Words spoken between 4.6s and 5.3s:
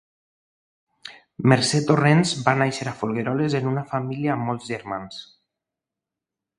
germans.